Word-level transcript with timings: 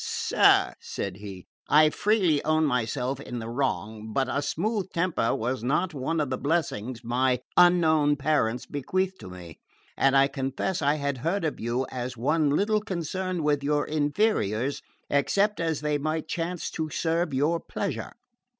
"Sir," 0.03 0.73
said 0.81 1.17
he, 1.17 1.45
"I 1.69 1.91
freely 1.91 2.43
own 2.43 2.65
myself 2.65 3.19
in 3.19 3.37
the 3.37 3.47
wrong; 3.47 4.11
but 4.11 4.27
a 4.27 4.41
smooth 4.41 4.89
temper 4.91 5.35
was 5.35 5.63
not 5.63 5.93
one 5.93 6.19
of 6.19 6.31
the 6.31 6.39
blessings 6.39 7.03
my 7.03 7.41
unknown 7.55 8.15
parents 8.15 8.65
bequeathed 8.65 9.19
to 9.19 9.29
me; 9.29 9.59
and 9.95 10.17
I 10.17 10.27
confess 10.27 10.81
I 10.81 10.95
had 10.95 11.19
heard 11.19 11.45
of 11.45 11.59
you 11.59 11.85
as 11.91 12.17
one 12.17 12.49
little 12.49 12.81
concerned 12.81 13.43
with 13.43 13.63
your 13.63 13.85
inferiors 13.87 14.81
except 15.07 15.59
as 15.59 15.81
they 15.81 15.99
might 15.99 16.27
chance 16.27 16.71
to 16.71 16.89
serve 16.89 17.31
your 17.31 17.59
pleasure." 17.59 18.13